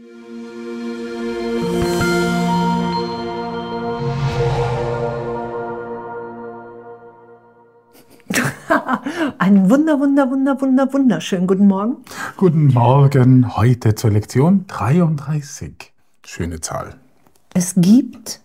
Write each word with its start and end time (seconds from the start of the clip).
Einen 9.38 9.70
wunder, 9.70 9.98
wunder, 9.98 10.30
wunder, 10.30 10.60
wunder, 10.60 10.92
wunderschönen 10.92 11.46
guten 11.46 11.66
Morgen. 11.66 11.96
Guten 12.36 12.66
Morgen, 12.68 13.56
heute 13.56 13.94
zur 13.94 14.10
Lektion 14.10 14.66
33. 14.68 15.92
Schöne 16.24 16.60
Zahl. 16.60 16.94
Es 17.54 17.74
gibt 17.76 18.40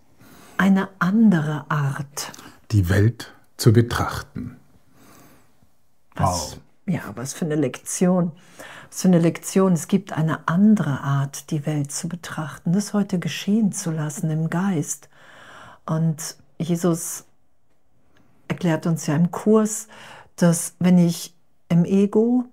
eine 0.58 0.90
andere 1.00 1.66
Art. 1.70 2.32
Die 2.72 2.90
Welt 2.90 3.34
zu 3.58 3.72
betrachten. 3.72 4.58
Was, 6.16 6.54
wow. 6.54 6.60
Ja, 6.88 7.02
was 7.16 7.34
für 7.34 7.46
eine 7.46 7.56
Lektion. 7.56 8.32
Was 8.90 9.02
für 9.02 9.08
eine 9.08 9.20
Lektion. 9.20 9.74
Es 9.74 9.88
gibt 9.88 10.14
eine 10.14 10.48
andere 10.48 11.02
Art, 11.02 11.50
die 11.50 11.66
Welt 11.66 11.92
zu 11.92 12.08
betrachten, 12.08 12.74
das 12.74 12.94
heute 12.94 13.18
geschehen 13.18 13.72
zu 13.72 13.92
lassen 13.92 14.30
im 14.30 14.50
Geist. 14.50 15.10
Und 15.86 16.38
Jesus 16.60 17.26
erklärt 18.48 18.86
uns 18.86 19.08
ja 19.08 19.16
im 19.16 19.32
Kurs, 19.32 19.88
dass 20.36 20.76
wenn 20.80 21.00
ich 21.00 21.34
im 21.70 21.86
Ego 21.86 22.46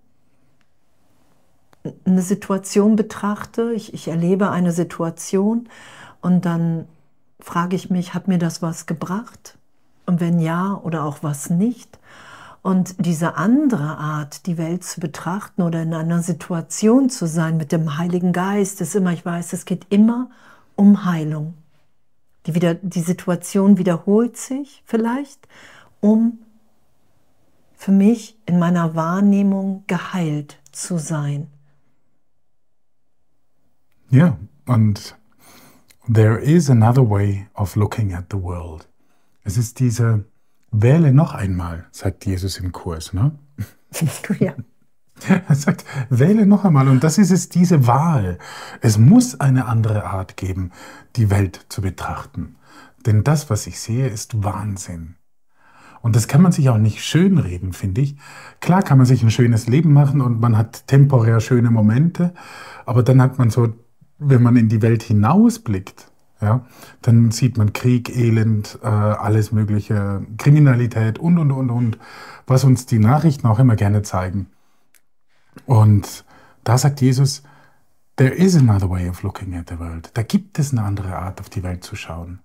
eine 2.06 2.22
Situation 2.22 2.96
betrachte, 2.96 3.72
ich, 3.74 3.92
ich 3.92 4.08
erlebe 4.08 4.50
eine 4.50 4.72
Situation 4.72 5.68
und 6.20 6.46
dann 6.46 6.86
frage 7.40 7.76
ich 7.76 7.90
mich, 7.90 8.14
hat 8.14 8.28
mir 8.28 8.38
das 8.38 8.62
was 8.62 8.86
gebracht? 8.86 9.58
Und 10.06 10.20
wenn 10.20 10.38
ja 10.38 10.80
oder 10.82 11.04
auch 11.04 11.18
was 11.22 11.50
nicht? 11.50 11.98
Und 12.62 13.04
diese 13.04 13.34
andere 13.34 13.98
Art, 13.98 14.46
die 14.46 14.56
Welt 14.56 14.84
zu 14.84 15.00
betrachten 15.00 15.62
oder 15.62 15.82
in 15.82 15.92
einer 15.92 16.22
Situation 16.22 17.10
zu 17.10 17.26
sein 17.26 17.56
mit 17.56 17.72
dem 17.72 17.98
Heiligen 17.98 18.32
Geist, 18.32 18.80
ist 18.80 18.94
immer, 18.94 19.12
ich 19.12 19.26
weiß, 19.26 19.52
es 19.52 19.64
geht 19.64 19.86
immer 19.90 20.30
um 20.76 21.04
Heilung. 21.04 21.54
Die, 22.46 22.54
wieder, 22.54 22.74
die 22.74 23.00
Situation 23.00 23.78
wiederholt 23.78 24.36
sich 24.36 24.82
vielleicht, 24.86 25.48
um 26.00 26.38
für 27.74 27.90
mich 27.90 28.38
in 28.46 28.60
meiner 28.60 28.94
Wahrnehmung 28.94 29.82
geheilt 29.88 30.60
zu 30.70 30.98
sein. 30.98 31.48
Ja, 34.08 34.38
und 34.66 35.16
there 36.12 36.38
is 36.38 36.70
another 36.70 37.08
way 37.08 37.48
of 37.54 37.74
looking 37.74 38.14
at 38.14 38.26
the 38.30 38.40
world. 38.40 38.88
Es 39.42 39.56
ist 39.56 39.80
diese 39.80 40.24
Wähle 40.72 41.12
noch 41.12 41.34
einmal, 41.34 41.84
sagt 41.90 42.24
Jesus 42.24 42.58
im 42.58 42.72
Kurs, 42.72 43.12
ne? 43.12 43.32
ja. 44.40 44.54
Er 45.28 45.54
sagt, 45.54 45.84
wähle 46.08 46.46
noch 46.46 46.64
einmal. 46.64 46.88
Und 46.88 47.04
das 47.04 47.18
ist 47.18 47.30
es, 47.30 47.50
diese 47.50 47.86
Wahl. 47.86 48.38
Es 48.80 48.98
muss 48.98 49.38
eine 49.38 49.66
andere 49.66 50.04
Art 50.04 50.36
geben, 50.36 50.72
die 51.14 51.30
Welt 51.30 51.66
zu 51.68 51.82
betrachten. 51.82 52.56
Denn 53.06 53.22
das, 53.22 53.50
was 53.50 53.66
ich 53.66 53.78
sehe, 53.78 54.08
ist 54.08 54.42
Wahnsinn. 54.42 55.16
Und 56.00 56.16
das 56.16 56.26
kann 56.26 56.42
man 56.42 56.52
sich 56.52 56.68
auch 56.68 56.78
nicht 56.78 57.04
schönreden, 57.04 57.72
finde 57.72 58.00
ich. 58.00 58.16
Klar 58.60 58.82
kann 58.82 58.98
man 58.98 59.06
sich 59.06 59.22
ein 59.22 59.30
schönes 59.30 59.68
Leben 59.68 59.92
machen 59.92 60.20
und 60.20 60.40
man 60.40 60.56
hat 60.56 60.88
temporär 60.88 61.38
schöne 61.40 61.70
Momente, 61.70 62.34
aber 62.86 63.04
dann 63.04 63.22
hat 63.22 63.38
man 63.38 63.50
so, 63.50 63.74
wenn 64.18 64.42
man 64.42 64.56
in 64.56 64.68
die 64.68 64.82
Welt 64.82 65.04
hinausblickt, 65.04 66.11
ja, 66.42 66.66
dann 67.00 67.30
sieht 67.30 67.56
man 67.56 67.72
Krieg, 67.72 68.14
Elend, 68.14 68.78
äh, 68.82 68.86
alles 68.86 69.52
Mögliche, 69.52 70.26
Kriminalität 70.38 71.18
und, 71.18 71.38
und, 71.38 71.52
und, 71.52 71.70
und, 71.70 71.98
was 72.46 72.64
uns 72.64 72.84
die 72.86 72.98
Nachrichten 72.98 73.46
auch 73.46 73.58
immer 73.58 73.76
gerne 73.76 74.02
zeigen. 74.02 74.48
Und 75.66 76.24
da 76.64 76.76
sagt 76.78 77.00
Jesus, 77.00 77.42
there 78.16 78.34
is 78.34 78.56
another 78.56 78.90
way 78.90 79.08
of 79.08 79.22
looking 79.22 79.54
at 79.54 79.68
the 79.68 79.78
world. 79.78 80.10
Da 80.14 80.22
gibt 80.22 80.58
es 80.58 80.72
eine 80.72 80.82
andere 80.82 81.16
Art, 81.16 81.40
auf 81.40 81.48
die 81.48 81.62
Welt 81.62 81.84
zu 81.84 81.96
schauen. 81.96 82.40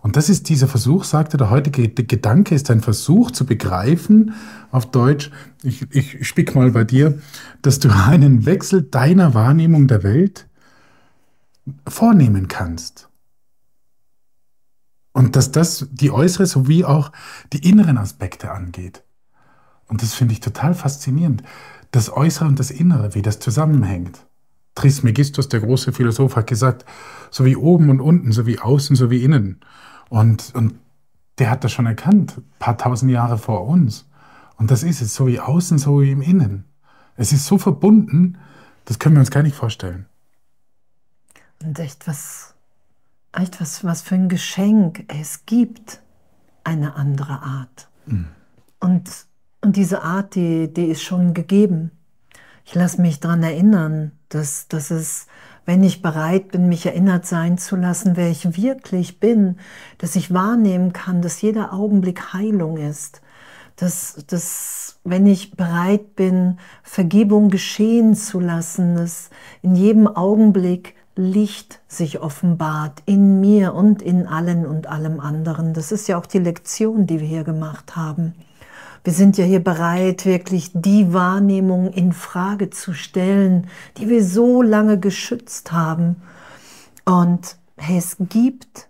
Und 0.00 0.16
das 0.16 0.28
ist 0.28 0.48
dieser 0.48 0.68
Versuch, 0.68 1.04
sagte 1.04 1.36
der 1.36 1.50
heutige 1.50 1.88
Gedanke, 1.88 2.54
ist 2.54 2.70
ein 2.70 2.80
Versuch 2.80 3.30
zu 3.30 3.44
begreifen, 3.44 4.34
auf 4.70 4.90
Deutsch, 4.90 5.30
ich, 5.62 5.86
ich 5.90 6.26
spick 6.28 6.54
mal 6.54 6.70
bei 6.70 6.84
dir, 6.84 7.18
dass 7.62 7.80
du 7.80 7.88
einen 7.90 8.46
Wechsel 8.46 8.82
deiner 8.82 9.34
Wahrnehmung 9.34 9.88
der 9.88 10.04
Welt 10.04 10.46
vornehmen 11.86 12.48
kannst. 12.48 13.07
Und 15.28 15.36
dass 15.36 15.52
das 15.52 15.86
die 15.90 16.10
äußere 16.10 16.46
sowie 16.46 16.86
auch 16.86 17.12
die 17.52 17.68
inneren 17.68 17.98
Aspekte 17.98 18.50
angeht. 18.50 19.04
Und 19.86 20.00
das 20.00 20.14
finde 20.14 20.32
ich 20.32 20.40
total 20.40 20.72
faszinierend. 20.72 21.42
Das 21.90 22.10
Äußere 22.10 22.48
und 22.48 22.58
das 22.58 22.70
Innere, 22.70 23.14
wie 23.14 23.20
das 23.20 23.38
zusammenhängt. 23.38 24.24
Trismegistus, 24.74 25.50
der 25.50 25.60
große 25.60 25.92
Philosoph, 25.92 26.34
hat 26.34 26.46
gesagt, 26.46 26.86
so 27.30 27.44
wie 27.44 27.56
oben 27.56 27.90
und 27.90 28.00
unten, 28.00 28.32
so 28.32 28.46
wie 28.46 28.58
außen, 28.58 28.96
so 28.96 29.10
wie 29.10 29.22
innen. 29.22 29.60
Und, 30.08 30.54
und 30.54 30.76
der 31.36 31.50
hat 31.50 31.62
das 31.62 31.72
schon 31.72 31.84
erkannt, 31.84 32.38
ein 32.38 32.44
paar 32.58 32.78
tausend 32.78 33.12
Jahre 33.12 33.36
vor 33.36 33.66
uns. 33.66 34.08
Und 34.56 34.70
das 34.70 34.82
ist 34.82 35.02
es, 35.02 35.14
so 35.14 35.26
wie 35.26 35.40
außen, 35.40 35.76
so 35.76 36.00
wie 36.00 36.10
im 36.10 36.22
Innen. 36.22 36.64
Es 37.16 37.32
ist 37.32 37.44
so 37.44 37.58
verbunden, 37.58 38.38
das 38.86 38.98
können 38.98 39.16
wir 39.16 39.20
uns 39.20 39.30
gar 39.30 39.42
nicht 39.42 39.56
vorstellen. 39.56 40.06
Und 41.62 41.78
echt 41.78 42.08
was, 42.08 42.54
echt 43.38 43.60
was, 43.60 43.84
was 43.84 44.02
für 44.02 44.14
ein 44.14 44.28
Geschenk. 44.28 45.04
Es 45.08 45.46
gibt 45.46 46.00
eine 46.64 46.94
andere 46.96 47.42
Art. 47.42 47.88
Mhm. 48.06 48.28
Und, 48.80 49.10
und 49.62 49.76
diese 49.76 50.02
Art, 50.02 50.34
die, 50.34 50.72
die 50.72 50.86
ist 50.86 51.02
schon 51.02 51.34
gegeben. 51.34 51.90
Ich 52.64 52.74
lasse 52.74 53.00
mich 53.00 53.20
daran 53.20 53.42
erinnern, 53.42 54.12
dass, 54.28 54.68
dass 54.68 54.90
es 54.90 55.26
wenn 55.68 55.84
ich 55.84 56.00
bereit 56.00 56.48
bin, 56.52 56.70
mich 56.70 56.86
erinnert 56.86 57.26
sein 57.26 57.58
zu 57.58 57.76
lassen, 57.76 58.16
wer 58.16 58.30
ich 58.30 58.56
wirklich 58.56 59.20
bin, 59.20 59.58
dass 59.98 60.16
ich 60.16 60.32
wahrnehmen 60.32 60.94
kann, 60.94 61.20
dass 61.20 61.42
jeder 61.42 61.74
Augenblick 61.74 62.32
Heilung 62.32 62.78
ist, 62.78 63.20
dass, 63.76 64.24
dass 64.26 64.98
wenn 65.04 65.26
ich 65.26 65.56
bereit 65.56 66.16
bin, 66.16 66.56
Vergebung 66.82 67.50
geschehen 67.50 68.14
zu 68.14 68.40
lassen, 68.40 68.96
dass 68.96 69.28
in 69.60 69.74
jedem 69.74 70.06
Augenblick 70.06 70.94
Licht 71.18 71.80
sich 71.88 72.20
offenbart 72.20 73.02
in 73.04 73.40
mir 73.40 73.74
und 73.74 74.02
in 74.02 74.28
allen 74.28 74.64
und 74.64 74.86
allem 74.86 75.18
anderen. 75.18 75.74
Das 75.74 75.90
ist 75.90 76.06
ja 76.06 76.16
auch 76.16 76.26
die 76.26 76.38
Lektion, 76.38 77.08
die 77.08 77.18
wir 77.18 77.26
hier 77.26 77.42
gemacht 77.42 77.96
haben. 77.96 78.34
Wir 79.02 79.12
sind 79.12 79.36
ja 79.36 79.44
hier 79.44 79.62
bereit, 79.62 80.26
wirklich 80.26 80.70
die 80.74 81.12
Wahrnehmung 81.12 81.92
in 81.92 82.12
Frage 82.12 82.70
zu 82.70 82.92
stellen, 82.92 83.66
die 83.96 84.08
wir 84.08 84.22
so 84.22 84.62
lange 84.62 85.00
geschützt 85.00 85.72
haben. 85.72 86.22
Und 87.04 87.56
es 87.76 88.16
gibt 88.20 88.88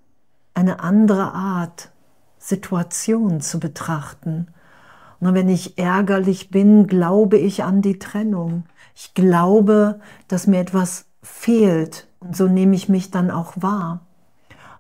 eine 0.53 0.81
andere 0.81 1.33
Art, 1.33 1.91
Situationen 2.39 3.41
zu 3.41 3.59
betrachten. 3.59 4.49
Und 5.21 5.33
wenn 5.33 5.49
ich 5.49 5.79
ärgerlich 5.79 6.51
bin, 6.51 6.87
glaube 6.87 7.39
ich 7.39 7.65
an 7.65 7.81
die 7.81 7.99
Trennung. 7.99 8.65
Ich 8.95 9.15
glaube, 9.15 10.01
dass 10.29 10.47
mir 10.47 10.61
etwas 10.61 11.08
fehlt. 11.29 12.07
Und 12.21 12.37
so 12.37 12.49
nehme 12.49 12.75
ich 12.75 12.89
mich 12.89 13.11
dann 13.11 13.31
auch 13.31 13.53
wahr. 13.57 14.01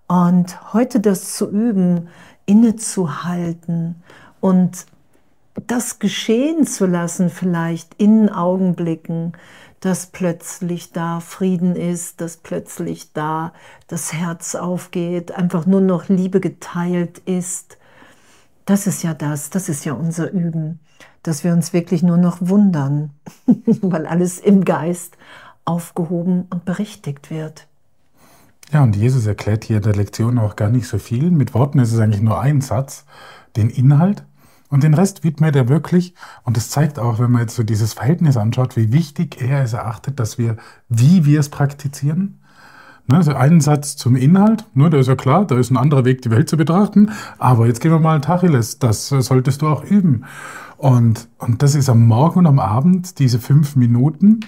Und 0.06 0.72
heute 0.72 1.00
das 1.00 1.34
zu 1.34 1.50
üben, 1.50 2.08
innezuhalten 2.46 4.02
und 4.40 4.86
das 5.66 5.98
geschehen 5.98 6.66
zu 6.66 6.86
lassen, 6.86 7.30
vielleicht 7.30 7.94
in 7.94 8.30
Augenblicken, 8.30 9.32
dass 9.80 10.06
plötzlich 10.06 10.92
da 10.92 11.20
Frieden 11.20 11.76
ist, 11.76 12.20
dass 12.20 12.38
plötzlich 12.38 13.12
da 13.12 13.52
das 13.86 14.12
Herz 14.12 14.54
aufgeht, 14.54 15.32
einfach 15.32 15.66
nur 15.66 15.80
noch 15.80 16.08
Liebe 16.08 16.40
geteilt 16.40 17.18
ist. 17.18 17.76
Das 18.64 18.86
ist 18.86 19.02
ja 19.02 19.14
das, 19.14 19.50
das 19.50 19.68
ist 19.68 19.84
ja 19.84 19.92
unser 19.92 20.30
Üben, 20.30 20.80
dass 21.22 21.44
wir 21.44 21.52
uns 21.52 21.72
wirklich 21.72 22.02
nur 22.02 22.16
noch 22.16 22.38
wundern, 22.40 23.10
weil 23.46 24.06
alles 24.06 24.38
im 24.38 24.64
Geist 24.64 25.16
aufgehoben 25.68 26.46
und 26.50 26.64
berichtigt 26.64 27.30
wird. 27.30 27.66
Ja, 28.72 28.82
und 28.82 28.96
Jesus 28.96 29.26
erklärt 29.26 29.64
hier 29.64 29.78
in 29.78 29.82
der 29.82 29.94
Lektion 29.94 30.38
auch 30.38 30.56
gar 30.56 30.70
nicht 30.70 30.88
so 30.88 30.98
viel. 30.98 31.30
Mit 31.30 31.54
Worten 31.54 31.78
ist 31.78 31.92
es 31.92 32.00
eigentlich 32.00 32.22
nur 32.22 32.40
ein 32.40 32.60
Satz, 32.60 33.04
den 33.56 33.70
Inhalt. 33.70 34.24
Und 34.68 34.82
den 34.82 34.92
Rest 34.92 35.24
widmet 35.24 35.56
er 35.56 35.68
wirklich, 35.68 36.14
und 36.44 36.58
das 36.58 36.68
zeigt 36.68 36.98
auch, 36.98 37.18
wenn 37.18 37.30
man 37.30 37.42
jetzt 37.42 37.56
so 37.56 37.62
dieses 37.62 37.94
Verhältnis 37.94 38.36
anschaut, 38.36 38.76
wie 38.76 38.92
wichtig 38.92 39.40
er 39.40 39.62
es 39.62 39.72
erachtet, 39.72 40.20
dass 40.20 40.36
wir, 40.36 40.58
wie 40.90 41.24
wir 41.24 41.40
es 41.40 41.48
praktizieren. 41.48 42.40
Ne, 43.06 43.16
also 43.16 43.32
einen 43.32 43.62
Satz 43.62 43.96
zum 43.96 44.16
Inhalt, 44.16 44.66
ne, 44.74 44.90
da 44.90 44.98
ist 44.98 45.06
ja 45.06 45.16
klar, 45.16 45.46
da 45.46 45.58
ist 45.58 45.70
ein 45.70 45.78
anderer 45.78 46.04
Weg, 46.04 46.20
die 46.20 46.30
Welt 46.30 46.50
zu 46.50 46.58
betrachten, 46.58 47.12
aber 47.38 47.66
jetzt 47.66 47.80
gehen 47.80 47.90
wir 47.90 47.98
mal 47.98 48.20
Tacheles, 48.20 48.78
das 48.78 49.08
solltest 49.08 49.62
du 49.62 49.68
auch 49.68 49.82
üben. 49.82 50.26
Und, 50.76 51.28
und 51.38 51.62
das 51.62 51.74
ist 51.74 51.88
am 51.88 52.06
Morgen 52.06 52.40
und 52.40 52.46
am 52.46 52.58
Abend, 52.58 53.18
diese 53.18 53.38
fünf 53.38 53.76
Minuten. 53.76 54.40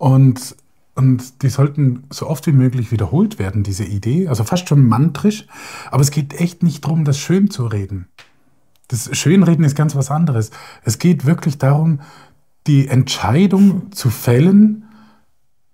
Und, 0.00 0.56
und 0.94 1.42
die 1.42 1.50
sollten 1.50 2.04
so 2.08 2.26
oft 2.26 2.46
wie 2.46 2.52
möglich 2.52 2.90
wiederholt 2.90 3.38
werden, 3.38 3.62
diese 3.62 3.84
Idee, 3.84 4.28
also 4.28 4.44
fast 4.44 4.66
schon 4.66 4.82
mantrisch. 4.86 5.46
Aber 5.90 6.00
es 6.00 6.10
geht 6.10 6.32
echt 6.32 6.62
nicht 6.62 6.86
darum, 6.86 7.04
das 7.04 7.18
schön 7.18 7.50
zu 7.50 7.66
reden. 7.66 8.08
Das 8.88 9.14
Schönreden 9.14 9.62
ist 9.62 9.76
ganz 9.76 9.94
was 9.94 10.10
anderes. 10.10 10.52
Es 10.84 10.98
geht 10.98 11.26
wirklich 11.26 11.58
darum, 11.58 12.00
die 12.66 12.88
Entscheidung 12.88 13.92
zu 13.92 14.08
fällen, 14.08 14.88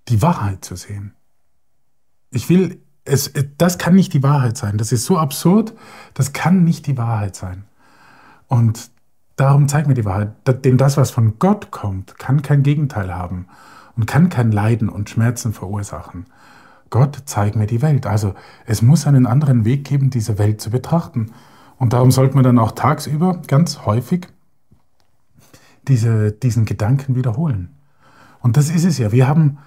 die 0.08 0.22
Wahrheit 0.22 0.64
zu 0.64 0.74
sehen. 0.74 1.14
Ich 2.32 2.48
will, 2.48 2.80
es, 3.04 3.32
das 3.58 3.78
kann 3.78 3.94
nicht 3.94 4.12
die 4.12 4.24
Wahrheit 4.24 4.56
sein. 4.56 4.76
Das 4.76 4.90
ist 4.90 5.04
so 5.04 5.18
absurd, 5.18 5.72
das 6.14 6.32
kann 6.32 6.64
nicht 6.64 6.88
die 6.88 6.98
Wahrheit 6.98 7.36
sein. 7.36 7.62
Und 8.48 8.90
darum 9.36 9.68
zeigt 9.68 9.86
mir 9.86 9.94
die 9.94 10.04
Wahrheit, 10.04 10.32
denn 10.64 10.78
das, 10.78 10.96
was 10.96 11.12
von 11.12 11.38
Gott 11.38 11.70
kommt, 11.70 12.18
kann 12.18 12.42
kein 12.42 12.64
Gegenteil 12.64 13.14
haben 13.14 13.46
und 13.96 14.06
kann 14.06 14.28
kein 14.28 14.52
Leiden 14.52 14.88
und 14.88 15.10
Schmerzen 15.10 15.52
verursachen. 15.52 16.26
Gott 16.90 17.22
zeigt 17.26 17.56
mir 17.56 17.66
die 17.66 17.82
Welt. 17.82 18.06
Also 18.06 18.34
es 18.64 18.82
muss 18.82 19.06
einen 19.06 19.26
anderen 19.26 19.64
Weg 19.64 19.84
geben, 19.84 20.10
diese 20.10 20.38
Welt 20.38 20.60
zu 20.60 20.70
betrachten. 20.70 21.32
Und 21.78 21.92
darum 21.92 22.10
sollte 22.10 22.34
man 22.34 22.44
dann 22.44 22.58
auch 22.58 22.72
tagsüber 22.72 23.42
ganz 23.46 23.84
häufig 23.84 24.28
diese, 25.88 26.32
diesen 26.32 26.64
Gedanken 26.64 27.16
wiederholen. 27.16 27.74
Und 28.40 28.56
das 28.56 28.70
ist 28.70 28.84
es 28.84 28.98
ja. 28.98 29.12
Wir 29.12 29.26
haben, 29.26 29.58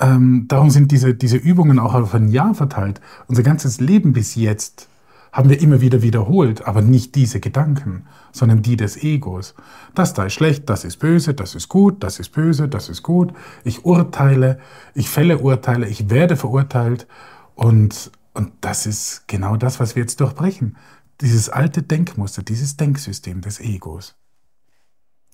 ähm, 0.00 0.46
darum 0.48 0.70
sind 0.70 0.90
diese, 0.90 1.14
diese 1.14 1.36
Übungen 1.36 1.78
auch 1.78 1.94
auf 1.94 2.14
ein 2.14 2.28
Jahr 2.28 2.54
verteilt. 2.54 3.00
Unser 3.28 3.42
ganzes 3.42 3.80
Leben 3.80 4.12
bis 4.12 4.34
jetzt 4.34 4.88
haben 5.34 5.50
wir 5.50 5.60
immer 5.60 5.80
wieder 5.80 6.00
wiederholt, 6.00 6.64
aber 6.64 6.80
nicht 6.80 7.16
diese 7.16 7.40
Gedanken, 7.40 8.06
sondern 8.30 8.62
die 8.62 8.76
des 8.76 8.96
Egos. 9.02 9.56
Das 9.92 10.14
da 10.14 10.26
ist 10.26 10.34
schlecht, 10.34 10.70
das 10.70 10.84
ist 10.84 10.98
böse, 10.98 11.34
das 11.34 11.56
ist 11.56 11.68
gut, 11.68 12.04
das 12.04 12.20
ist 12.20 12.28
böse, 12.28 12.68
das 12.68 12.88
ist 12.88 13.02
gut. 13.02 13.34
Ich 13.64 13.84
urteile, 13.84 14.60
ich 14.94 15.10
fälle 15.10 15.38
Urteile, 15.38 15.88
ich 15.88 16.08
werde 16.08 16.36
verurteilt. 16.36 17.08
Und, 17.56 18.12
und 18.32 18.52
das 18.60 18.86
ist 18.86 19.26
genau 19.26 19.56
das, 19.56 19.80
was 19.80 19.96
wir 19.96 20.02
jetzt 20.04 20.20
durchbrechen. 20.20 20.76
Dieses 21.20 21.48
alte 21.48 21.82
Denkmuster, 21.82 22.44
dieses 22.44 22.76
Denksystem 22.76 23.40
des 23.40 23.58
Egos. 23.58 24.14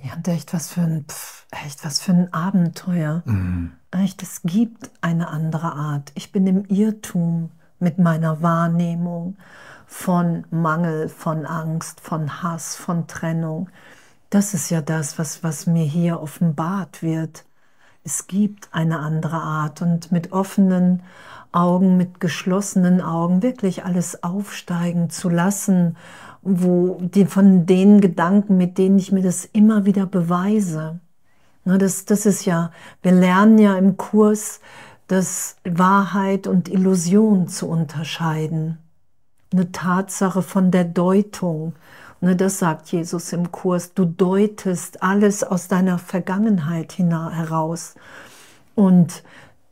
Ja, 0.03 0.15
und 0.15 0.27
echt 0.29 0.55
was 0.55 0.71
für 0.71 0.81
ein, 0.81 1.05
pff, 1.07 1.47
echt 1.51 1.85
was 1.85 2.01
für 2.01 2.13
ein 2.13 2.33
Abenteuer. 2.33 3.23
Mhm. 3.27 3.73
Echt, 3.91 4.23
es 4.23 4.41
gibt 4.45 4.91
eine 5.03 5.29
andere 5.29 5.75
Art. 5.75 6.11
Ich 6.15 6.33
bin 6.33 6.47
im 6.47 6.65
Irrtum 6.65 7.51
mit 7.79 7.99
meiner 7.99 8.41
Wahrnehmung 8.41 9.37
von 9.91 10.45
Mangel, 10.51 11.09
von 11.09 11.45
Angst, 11.45 12.01
von 12.01 12.43
Hass, 12.43 12.77
von 12.77 13.07
Trennung. 13.07 13.69
Das 14.31 14.55
ist 14.55 14.71
ja 14.71 14.81
das, 14.81 15.19
was, 15.19 15.43
was 15.43 15.67
mir 15.67 15.85
hier 15.85 16.21
offenbart 16.21 17.03
wird. 17.03 17.45
Es 18.05 18.27
gibt 18.27 18.69
eine 18.73 19.01
andere 19.01 19.37
Art 19.37 19.83
und 19.83 20.13
mit 20.13 20.33
offenen 20.33 21.03
Augen, 21.53 21.97
mit 21.97 22.21
geschlossenen 22.21 23.01
Augen 23.01 23.43
wirklich 23.43 23.85
alles 23.85 24.23
aufsteigen 24.23 25.11
zu 25.11 25.29
lassen 25.29 25.97
wo 26.43 26.99
die, 27.01 27.27
von 27.27 27.67
den 27.67 28.01
Gedanken, 28.01 28.57
mit 28.57 28.79
denen 28.79 28.99
ich 28.99 29.13
mir 29.13 29.23
das 29.23 29.45
immer 29.45 29.85
wieder 29.85 30.07
beweise. 30.07 31.01
Na, 31.65 31.79
das, 31.79 32.05
das 32.07 32.27
ist 32.27 32.47
ja, 32.47 32.73
wir 33.03 33.13
lernen 33.13 33.59
ja 33.59 33.77
im 33.77 33.97
Kurs, 33.97 34.61
das 35.09 35.57
Wahrheit 35.65 36.47
und 36.47 36.69
Illusion 36.69 37.49
zu 37.49 37.69
unterscheiden. 37.69 38.79
Eine 39.53 39.73
Tatsache 39.73 40.43
von 40.43 40.71
der 40.71 40.85
Deutung. 40.85 41.75
Ne, 42.21 42.37
das 42.37 42.59
sagt 42.59 42.93
Jesus 42.93 43.33
im 43.33 43.51
Kurs. 43.51 43.95
Du 43.95 44.05
deutest 44.05 45.03
alles 45.03 45.43
aus 45.43 45.69
deiner 45.69 45.99
Vergangenheit 45.99 46.99
heraus. 46.99 47.95
Und 48.75 49.23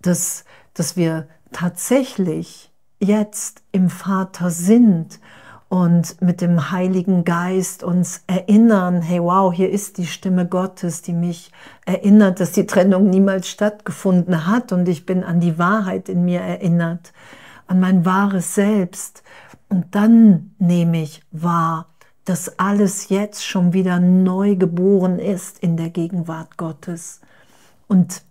dass, 0.03 0.45
dass 0.75 0.97
wir 0.97 1.29
tatsächlich 1.53 2.73
jetzt 3.01 3.63
im 3.73 3.91
Vater 3.91 4.51
sind 4.51 5.21
und 5.69 6.21
mit 6.23 6.41
dem 6.41 6.71
Heiligen 6.71 7.25
Geist 7.25 7.83
uns 7.83 8.23
erinnern, 8.27 9.03
hey 9.03 9.23
wow, 9.23 9.53
hier 9.53 9.71
ist 9.71 9.99
die 9.99 10.07
Stimme 10.07 10.47
Gottes, 10.47 11.03
die 11.03 11.13
mich 11.13 11.53
erinnert, 11.85 12.41
dass 12.41 12.53
die 12.53 12.67
Trennung 12.67 13.11
niemals 13.11 13.49
stattgefunden 13.49 14.47
hat 14.47 14.73
und 14.73 14.89
ich 14.89 15.05
bin 15.05 15.23
an 15.23 15.41
die 15.41 15.59
Wahrheit 15.59 16.09
in 16.09 16.25
mir 16.25 16.41
erinnert, 16.41 17.13
an 17.67 17.81
mein 17.81 18.07
wahres 18.07 18.55
Selbst. 18.55 19.23
Und 19.69 19.95
dann 19.95 20.55
nehme 20.59 21.03
ich 21.03 21.23
wahr, 21.31 21.87
dass 22.25 22.59
alles 22.59 23.09
jetzt 23.09 23.45
schon 23.45 23.73
wieder 23.73 24.01
neu 24.01 24.57
geboren 24.57 25.19
ist 25.19 25.59
in 25.61 25.77
der 25.77 25.91
Gegenwart 25.91 26.57
Gottes. 26.57 27.21
Und 27.87 28.23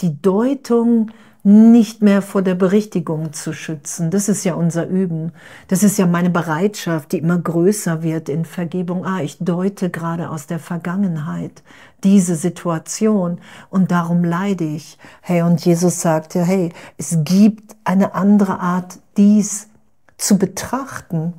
die 0.00 0.20
Deutung 0.20 1.10
nicht 1.46 2.00
mehr 2.02 2.22
vor 2.22 2.40
der 2.40 2.54
Berichtigung 2.54 3.34
zu 3.34 3.52
schützen. 3.52 4.10
Das 4.10 4.30
ist 4.30 4.44
ja 4.44 4.54
unser 4.54 4.86
Üben. 4.86 5.32
Das 5.68 5.82
ist 5.82 5.98
ja 5.98 6.06
meine 6.06 6.30
Bereitschaft, 6.30 7.12
die 7.12 7.18
immer 7.18 7.38
größer 7.38 8.02
wird 8.02 8.30
in 8.30 8.46
Vergebung. 8.46 9.04
Ah, 9.04 9.20
ich 9.20 9.36
deute 9.40 9.90
gerade 9.90 10.30
aus 10.30 10.46
der 10.46 10.58
Vergangenheit 10.58 11.62
diese 12.02 12.34
Situation 12.34 13.38
und 13.68 13.90
darum 13.90 14.24
leide 14.24 14.64
ich. 14.64 14.96
Hey, 15.20 15.42
und 15.42 15.62
Jesus 15.64 16.00
sagt 16.00 16.34
ja, 16.34 16.42
hey, 16.42 16.72
es 16.96 17.18
gibt 17.24 17.76
eine 17.84 18.14
andere 18.14 18.60
Art, 18.60 18.98
dies 19.18 19.68
zu 20.16 20.38
betrachten. 20.38 21.34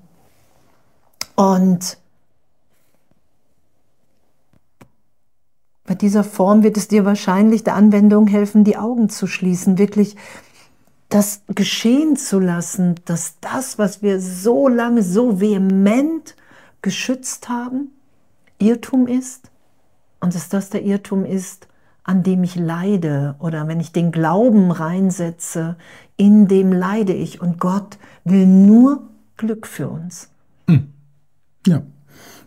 Und 1.36 1.98
Bei 5.88 5.94
dieser 5.94 6.24
Form 6.24 6.64
wird 6.64 6.78
es 6.78 6.88
dir 6.88 7.06
wahrscheinlich 7.06 7.64
der 7.64 7.76
Anwendung 7.76 8.26
helfen, 8.28 8.64
die 8.64 8.76
Augen 8.78 9.08
zu 9.10 9.28
schließen, 9.28 9.78
wirklich 9.78 10.16
das 11.10 11.42
geschehen 11.54 12.18
zu 12.18 12.40
lassen, 12.40 12.96
dass 13.06 13.36
das, 13.40 13.78
was 13.78 14.02
wir 14.02 14.20
so 14.20 14.68
lange 14.68 15.04
so 15.04 15.40
vehement 15.40 16.36
geschützt 16.82 17.50
haben, 17.50 17.92
Irrtum 18.58 19.06
ist 19.06 19.52
und 20.20 20.34
dass 20.34 20.50
das 20.50 20.72
der 20.72 20.84
Irrtum 20.84 21.24
ist, 21.24 21.68
an 22.06 22.24
dem 22.24 22.44
ich 22.44 22.56
leide 22.56 23.36
oder 23.40 23.68
wenn 23.68 23.80
ich 23.80 23.92
den 23.92 24.12
Glauben 24.12 24.72
reinsetze, 24.72 25.76
in 26.16 26.48
dem 26.48 26.72
leide 26.72 27.14
ich 27.14 27.42
und 27.42 27.60
Gott 27.60 27.98
will 28.24 28.46
nur 28.46 29.02
Glück 29.38 29.68
für 29.68 29.90
uns. 29.90 30.30
Hm. 30.70 30.94
Ja. 31.68 31.82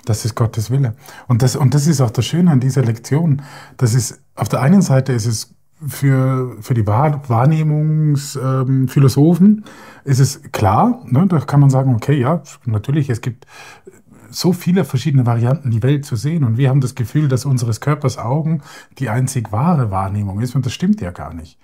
Das 0.04 0.24
ist 0.24 0.36
Gottes 0.36 0.70
Wille. 0.70 0.94
Und 1.26 1.42
das, 1.42 1.54
und 1.54 1.74
das 1.74 1.86
ist 1.86 2.00
auch 2.00 2.10
das 2.10 2.24
Schöne 2.24 2.50
an 2.50 2.60
dieser 2.60 2.82
Lektion. 2.82 3.42
Das 3.76 3.92
ist, 3.92 4.22
auf 4.36 4.48
der 4.48 4.62
einen 4.62 4.80
Seite 4.80 5.12
ist 5.12 5.26
es 5.26 5.54
für, 5.86 6.56
für 6.60 6.72
die 6.72 6.86
Wahrnehmungsphilosophen 6.86 9.46
ähm, 9.46 9.64
ist 10.04 10.18
es 10.18 10.40
klar, 10.50 11.02
ne, 11.04 11.26
da 11.26 11.40
kann 11.40 11.60
man 11.60 11.68
sagen, 11.70 11.94
okay, 11.94 12.18
ja, 12.18 12.42
natürlich, 12.64 13.10
es 13.10 13.20
gibt 13.20 13.46
so 14.30 14.52
viele 14.52 14.84
verschiedene 14.84 15.26
Varianten, 15.26 15.70
die 15.70 15.82
Welt 15.82 16.04
zu 16.04 16.16
sehen. 16.16 16.44
Und 16.44 16.56
wir 16.56 16.68
haben 16.68 16.80
das 16.80 16.94
Gefühl, 16.94 17.28
dass 17.28 17.44
unseres 17.44 17.80
Körpers 17.80 18.18
Augen 18.18 18.62
die 18.98 19.08
einzig 19.08 19.52
wahre 19.52 19.90
Wahrnehmung 19.90 20.40
ist. 20.40 20.54
Und 20.54 20.66
das 20.66 20.72
stimmt 20.72 21.00
ja 21.00 21.10
gar 21.10 21.34
nicht. 21.34 21.58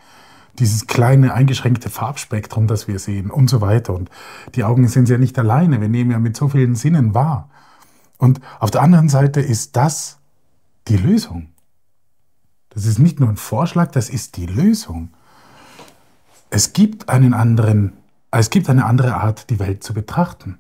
Dieses 0.58 0.86
kleine, 0.86 1.34
eingeschränkte 1.34 1.90
Farbspektrum, 1.90 2.66
das 2.66 2.86
wir 2.86 2.98
sehen 2.98 3.30
und 3.30 3.50
so 3.50 3.60
weiter. 3.60 3.94
Und 3.94 4.10
die 4.54 4.64
Augen 4.64 4.86
sind 4.88 5.08
ja 5.08 5.18
nicht 5.18 5.38
alleine. 5.38 5.80
Wir 5.80 5.88
nehmen 5.88 6.10
ja 6.10 6.18
mit 6.18 6.36
so 6.36 6.48
vielen 6.48 6.74
Sinnen 6.76 7.14
wahr. 7.14 7.48
Und 8.18 8.40
auf 8.60 8.70
der 8.70 8.82
anderen 8.82 9.08
Seite 9.08 9.40
ist 9.40 9.76
das 9.76 10.18
die 10.88 10.96
Lösung. 10.96 11.48
Das 12.70 12.86
ist 12.86 12.98
nicht 12.98 13.20
nur 13.20 13.28
ein 13.28 13.36
Vorschlag, 13.36 13.92
das 13.92 14.08
ist 14.08 14.36
die 14.36 14.46
Lösung. 14.46 15.10
Es 16.50 16.72
gibt 16.72 17.08
einen 17.08 17.34
anderen, 17.34 17.94
es 18.30 18.50
gibt 18.50 18.68
eine 18.68 18.84
andere 18.84 19.16
Art, 19.16 19.50
die 19.50 19.58
Welt 19.58 19.82
zu 19.82 19.94
betrachten. 19.94 20.58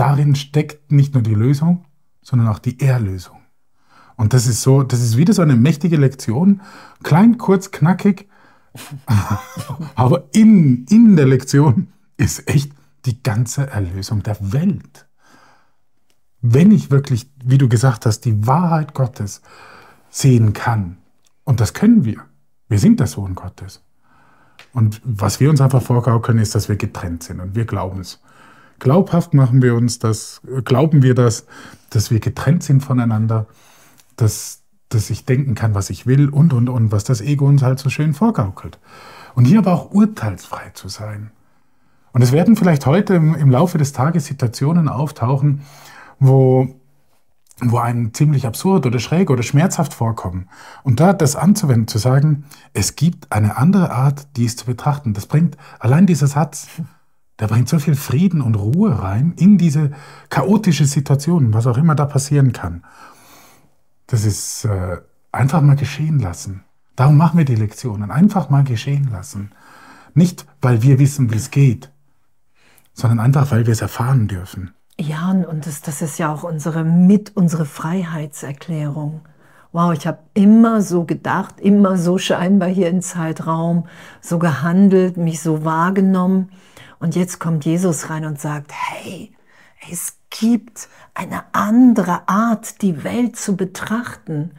Darin 0.00 0.34
steckt 0.34 0.92
nicht 0.92 1.14
nur 1.14 1.22
die 1.22 1.34
Lösung, 1.34 1.84
sondern 2.22 2.48
auch 2.48 2.58
die 2.58 2.80
Erlösung. 2.80 3.38
Und 4.16 4.32
das 4.32 4.46
ist 4.46 4.62
so, 4.62 4.82
das 4.82 5.00
ist 5.00 5.16
wieder 5.16 5.32
so 5.32 5.42
eine 5.42 5.56
mächtige 5.56 5.96
Lektion, 5.96 6.60
klein, 7.02 7.38
kurz, 7.38 7.70
knackig, 7.70 8.28
aber 9.94 10.28
in, 10.32 10.84
in 10.86 11.16
der 11.16 11.26
Lektion 11.26 11.88
ist 12.16 12.48
echt 12.48 12.72
die 13.06 13.22
ganze 13.22 13.66
Erlösung 13.66 14.22
der 14.22 14.36
Welt 14.52 15.06
wenn 16.42 16.72
ich 16.72 16.90
wirklich, 16.90 17.30
wie 17.44 17.58
du 17.58 17.68
gesagt 17.68 18.06
hast, 18.06 18.24
die 18.24 18.46
Wahrheit 18.46 18.94
Gottes 18.94 19.42
sehen 20.10 20.52
kann, 20.52 20.96
und 21.44 21.60
das 21.60 21.74
können 21.74 22.04
wir, 22.04 22.22
wir 22.68 22.78
sind 22.78 23.00
der 23.00 23.06
Sohn 23.06 23.34
Gottes. 23.34 23.82
Und 24.72 25.00
was 25.04 25.40
wir 25.40 25.50
uns 25.50 25.60
einfach 25.60 25.82
vorgaukeln, 25.82 26.38
ist, 26.38 26.54
dass 26.54 26.68
wir 26.68 26.76
getrennt 26.76 27.24
sind 27.24 27.40
und 27.40 27.56
wir 27.56 27.64
glauben 27.64 28.00
es. 28.00 28.20
Glaubhaft 28.80 29.34
machen 29.34 29.62
wir 29.62 29.74
uns 29.74 29.98
das, 29.98 30.40
glauben 30.64 31.02
wir 31.02 31.14
das, 31.14 31.46
dass 31.90 32.10
wir 32.10 32.18
getrennt 32.18 32.62
sind 32.62 32.82
voneinander, 32.82 33.46
dass, 34.16 34.62
dass 34.88 35.10
ich 35.10 35.24
denken 35.24 35.54
kann, 35.54 35.74
was 35.74 35.90
ich 35.90 36.06
will 36.06 36.28
und, 36.28 36.52
und, 36.52 36.68
und, 36.68 36.90
was 36.90 37.04
das 37.04 37.20
Ego 37.20 37.46
uns 37.46 37.62
halt 37.62 37.78
so 37.78 37.90
schön 37.90 38.14
vorgaukelt. 38.14 38.78
Und 39.34 39.44
hier 39.44 39.58
aber 39.58 39.72
auch 39.72 39.92
urteilsfrei 39.92 40.70
zu 40.74 40.88
sein. 40.88 41.30
Und 42.12 42.22
es 42.22 42.32
werden 42.32 42.56
vielleicht 42.56 42.86
heute 42.86 43.14
im, 43.14 43.34
im 43.34 43.50
Laufe 43.50 43.78
des 43.78 43.92
Tages 43.92 44.26
Situationen 44.26 44.88
auftauchen, 44.88 45.62
wo, 46.18 46.68
wo 47.60 47.78
einem 47.78 48.12
ziemlich 48.14 48.46
absurd 48.46 48.86
oder 48.86 48.98
schräg 48.98 49.30
oder 49.30 49.42
schmerzhaft 49.42 49.94
vorkommen. 49.94 50.48
Und 50.82 50.98
da 50.98 51.12
das 51.12 51.36
anzuwenden, 51.36 51.86
zu 51.86 51.98
sagen, 51.98 52.44
es 52.72 52.96
gibt 52.96 53.30
eine 53.30 53.56
andere 53.56 53.90
Art, 53.92 54.36
dies 54.36 54.56
zu 54.56 54.66
betrachten, 54.66 55.14
das 55.14 55.26
bringt 55.26 55.56
allein 55.78 56.06
dieser 56.06 56.26
Satz, 56.26 56.66
der 57.40 57.46
bringt 57.46 57.68
so 57.68 57.78
viel 57.78 57.94
Frieden 57.94 58.42
und 58.42 58.54
Ruhe 58.54 59.02
rein 59.02 59.32
in 59.36 59.56
diese 59.58 59.92
chaotische 60.28 60.84
Situation, 60.84 61.54
was 61.54 61.66
auch 61.66 61.78
immer 61.78 61.94
da 61.94 62.04
passieren 62.04 62.52
kann. 62.52 62.84
Das 64.06 64.24
ist 64.24 64.66
äh, 64.66 64.98
einfach 65.32 65.62
mal 65.62 65.76
geschehen 65.76 66.18
lassen. 66.18 66.64
Darum 66.96 67.16
machen 67.16 67.38
wir 67.38 67.46
die 67.46 67.54
Lektionen. 67.54 68.10
Einfach 68.10 68.50
mal 68.50 68.64
geschehen 68.64 69.08
lassen. 69.10 69.52
Nicht, 70.12 70.46
weil 70.60 70.82
wir 70.82 70.98
wissen, 70.98 71.32
wie 71.32 71.36
es 71.36 71.50
geht, 71.50 71.90
sondern 72.92 73.20
einfach, 73.20 73.50
weil 73.50 73.66
wir 73.66 73.72
es 73.72 73.80
erfahren 73.80 74.28
dürfen. 74.28 74.74
Ja, 74.98 75.30
und 75.30 75.66
das, 75.66 75.80
das 75.80 76.02
ist 76.02 76.18
ja 76.18 76.30
auch 76.30 76.42
unsere 76.42 76.84
mit 76.84 77.36
unsere 77.36 77.64
Freiheitserklärung. 77.64 79.22
Wow, 79.72 79.92
ich 79.92 80.04
habe 80.04 80.18
immer 80.34 80.82
so 80.82 81.04
gedacht, 81.04 81.60
immer 81.60 81.96
so 81.96 82.18
scheinbar 82.18 82.68
hier 82.68 82.88
im 82.88 83.02
Zeitraum, 83.02 83.86
so 84.20 84.40
gehandelt, 84.40 85.16
mich 85.16 85.40
so 85.40 85.64
wahrgenommen. 85.64 86.50
Und 86.98 87.14
jetzt 87.14 87.38
kommt 87.38 87.64
Jesus 87.64 88.10
rein 88.10 88.24
und 88.24 88.40
sagt, 88.40 88.72
hey, 88.72 89.32
es 89.88 90.18
gibt 90.28 90.88
eine 91.14 91.44
andere 91.52 92.28
Art, 92.28 92.82
die 92.82 93.04
Welt 93.04 93.36
zu 93.36 93.56
betrachten. 93.56 94.50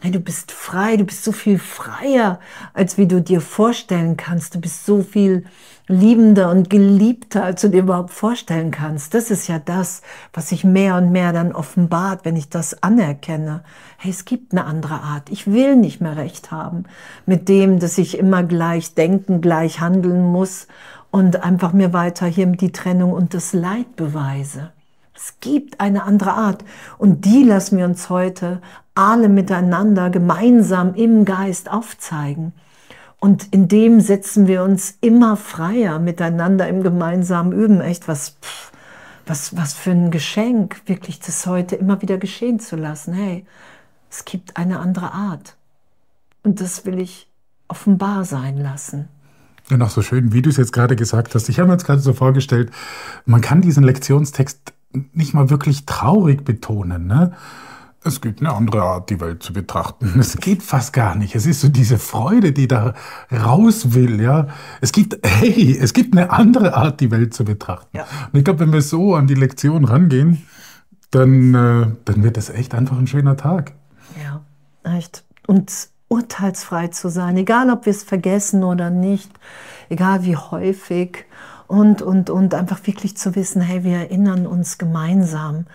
Hey, 0.00 0.12
du 0.12 0.20
bist 0.20 0.52
frei, 0.52 0.96
du 0.96 1.04
bist 1.04 1.24
so 1.24 1.32
viel 1.32 1.58
freier, 1.58 2.38
als 2.72 2.98
wie 2.98 3.08
du 3.08 3.20
dir 3.20 3.40
vorstellen 3.40 4.16
kannst. 4.16 4.54
Du 4.54 4.60
bist 4.60 4.86
so 4.86 5.02
viel 5.02 5.44
liebender 5.88 6.50
und 6.52 6.70
geliebter, 6.70 7.42
als 7.42 7.62
du 7.62 7.68
dir 7.68 7.80
überhaupt 7.80 8.10
vorstellen 8.10 8.70
kannst. 8.70 9.12
Das 9.14 9.32
ist 9.32 9.48
ja 9.48 9.58
das, 9.58 10.02
was 10.32 10.50
sich 10.50 10.62
mehr 10.62 10.94
und 10.94 11.10
mehr 11.10 11.32
dann 11.32 11.52
offenbart, 11.52 12.24
wenn 12.24 12.36
ich 12.36 12.48
das 12.48 12.80
anerkenne. 12.80 13.64
Hey, 13.96 14.12
es 14.12 14.24
gibt 14.24 14.52
eine 14.52 14.66
andere 14.66 15.00
Art. 15.00 15.30
Ich 15.30 15.48
will 15.48 15.74
nicht 15.74 16.00
mehr 16.00 16.16
recht 16.16 16.52
haben 16.52 16.84
mit 17.26 17.48
dem, 17.48 17.80
dass 17.80 17.98
ich 17.98 18.18
immer 18.18 18.44
gleich 18.44 18.94
denken, 18.94 19.40
gleich 19.40 19.80
handeln 19.80 20.22
muss 20.22 20.68
und 21.10 21.42
einfach 21.42 21.72
mir 21.72 21.92
weiter 21.92 22.26
hier 22.26 22.46
die 22.46 22.70
Trennung 22.70 23.12
und 23.12 23.34
das 23.34 23.52
Leid 23.52 23.96
beweise. 23.96 24.70
Es 25.12 25.40
gibt 25.40 25.80
eine 25.80 26.04
andere 26.04 26.34
Art 26.34 26.64
und 26.96 27.24
die 27.24 27.42
lassen 27.42 27.78
wir 27.78 27.86
uns 27.86 28.08
heute 28.08 28.62
alle 28.98 29.28
miteinander 29.28 30.10
gemeinsam 30.10 30.92
im 30.94 31.24
Geist 31.24 31.70
aufzeigen. 31.70 32.52
Und 33.20 33.52
in 33.52 33.68
dem 33.68 34.00
setzen 34.00 34.48
wir 34.48 34.64
uns 34.64 34.98
immer 35.00 35.36
freier 35.36 36.00
miteinander 36.00 36.68
im 36.68 36.82
gemeinsamen 36.82 37.52
Üben. 37.52 37.80
Echt 37.80 38.08
was, 38.08 38.36
was, 39.24 39.56
was 39.56 39.74
für 39.74 39.92
ein 39.92 40.10
Geschenk, 40.10 40.82
wirklich 40.86 41.20
das 41.20 41.46
heute 41.46 41.76
immer 41.76 42.02
wieder 42.02 42.18
geschehen 42.18 42.58
zu 42.58 42.74
lassen. 42.74 43.14
Hey, 43.14 43.46
es 44.10 44.24
gibt 44.24 44.56
eine 44.56 44.80
andere 44.80 45.12
Art. 45.12 45.56
Und 46.42 46.60
das 46.60 46.84
will 46.84 47.00
ich 47.00 47.28
offenbar 47.68 48.24
sein 48.24 48.58
lassen. 48.58 49.08
Ja, 49.70 49.76
noch 49.76 49.90
so 49.90 50.02
schön, 50.02 50.32
wie 50.32 50.42
du 50.42 50.50
es 50.50 50.56
jetzt 50.56 50.72
gerade 50.72 50.96
gesagt 50.96 51.36
hast. 51.36 51.48
Ich 51.48 51.60
habe 51.60 51.68
mir 51.68 51.74
jetzt 51.74 51.86
gerade 51.86 52.00
so 52.00 52.14
vorgestellt, 52.14 52.72
man 53.26 53.42
kann 53.42 53.60
diesen 53.60 53.84
Lektionstext 53.84 54.72
nicht 55.12 55.34
mal 55.34 55.50
wirklich 55.50 55.86
traurig 55.86 56.44
betonen. 56.44 57.06
Ne? 57.06 57.32
Es 58.04 58.20
gibt 58.20 58.40
eine 58.40 58.54
andere 58.54 58.82
Art, 58.82 59.10
die 59.10 59.20
Welt 59.20 59.42
zu 59.42 59.52
betrachten. 59.52 60.18
Es 60.20 60.36
geht 60.36 60.62
fast 60.62 60.92
gar 60.92 61.14
nicht. 61.16 61.34
Es 61.34 61.46
ist 61.46 61.60
so 61.60 61.68
diese 61.68 61.98
Freude, 61.98 62.52
die 62.52 62.68
da 62.68 62.94
raus 63.32 63.92
will. 63.92 64.20
Ja, 64.20 64.46
es 64.80 64.92
gibt, 64.92 65.18
hey, 65.26 65.76
es 65.76 65.92
gibt 65.92 66.16
eine 66.16 66.30
andere 66.30 66.74
Art, 66.74 67.00
die 67.00 67.10
Welt 67.10 67.34
zu 67.34 67.44
betrachten. 67.44 67.96
Ja. 67.96 68.06
Und 68.32 68.38
ich 68.38 68.44
glaube, 68.44 68.60
wenn 68.60 68.72
wir 68.72 68.82
so 68.82 69.14
an 69.14 69.26
die 69.26 69.34
Lektion 69.34 69.84
rangehen, 69.84 70.46
dann, 71.10 71.54
äh, 71.54 71.86
dann 72.04 72.22
wird 72.22 72.36
es 72.36 72.50
echt 72.50 72.74
einfach 72.74 72.98
ein 72.98 73.06
schöner 73.06 73.36
Tag. 73.36 73.72
Ja, 74.22 74.42
echt. 74.84 75.24
Und 75.46 75.88
urteilsfrei 76.08 76.88
zu 76.88 77.08
sein, 77.08 77.36
egal 77.36 77.70
ob 77.70 77.86
wir 77.86 77.90
es 77.90 78.02
vergessen 78.02 78.64
oder 78.64 78.90
nicht, 78.90 79.30
egal 79.88 80.24
wie 80.24 80.36
häufig 80.36 81.26
und, 81.66 82.00
und, 82.02 82.30
und 82.30 82.54
einfach 82.54 82.86
wirklich 82.86 83.16
zu 83.16 83.34
wissen, 83.34 83.60
hey, 83.60 83.84
wir 83.84 83.96
erinnern 83.96 84.46
uns 84.46 84.78
gemeinsam. 84.78 85.66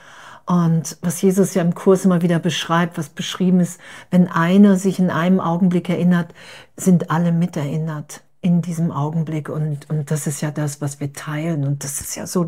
Und 0.45 0.97
was 1.01 1.21
Jesus 1.21 1.53
ja 1.53 1.61
im 1.61 1.73
Kurs 1.73 2.03
immer 2.03 2.21
wieder 2.21 2.39
beschreibt, 2.39 2.97
was 2.97 3.09
beschrieben 3.09 3.59
ist, 3.61 3.79
wenn 4.11 4.27
einer 4.27 4.75
sich 4.75 4.99
in 4.99 5.09
einem 5.09 5.39
Augenblick 5.39 5.89
erinnert, 5.89 6.33
sind 6.75 7.09
alle 7.11 7.31
miterinnert 7.31 8.23
in 8.41 8.61
diesem 8.61 8.91
Augenblick. 8.91 9.47
Und, 9.47 9.89
und 9.89 10.11
das 10.11 10.27
ist 10.27 10.41
ja 10.41 10.51
das, 10.51 10.81
was 10.81 10.99
wir 10.99 11.13
teilen. 11.13 11.65
Und 11.65 11.83
das 11.83 12.01
ist 12.01 12.15
ja 12.15 12.27
so 12.27 12.47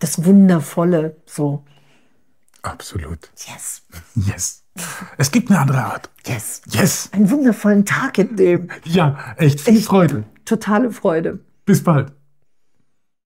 das 0.00 0.24
Wundervolle, 0.24 1.16
so. 1.24 1.64
Absolut. 2.62 3.30
Yes. 3.46 3.82
Yes. 4.16 4.64
Es 5.16 5.30
gibt 5.30 5.50
eine 5.50 5.60
andere 5.60 5.84
Art. 5.84 6.10
Yes. 6.26 6.62
Yes. 6.68 7.10
Einen 7.12 7.30
wundervollen 7.30 7.84
Tag 7.84 8.18
in 8.18 8.36
dem. 8.36 8.68
Ja, 8.84 9.34
echt 9.36 9.60
viel 9.60 9.76
echt 9.76 9.86
Freude. 9.86 10.24
Totale 10.44 10.90
Freude. 10.90 11.38
Bis 11.64 11.82
bald. 11.84 12.12